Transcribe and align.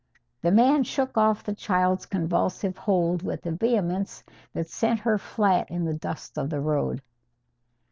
The 0.41 0.51
man 0.51 0.83
shook 0.83 1.15
off 1.15 1.43
the 1.43 1.53
child's 1.53 2.07
convulsive 2.07 2.75
hold 2.75 3.21
with 3.21 3.45
a 3.45 3.51
vehemence 3.51 4.23
that 4.51 4.67
sent 4.67 5.01
her 5.01 5.19
flat 5.19 5.69
in 5.69 5.85
the 5.85 5.93
dust 5.93 6.39
of 6.39 6.49
the 6.49 6.59
road. 6.59 7.03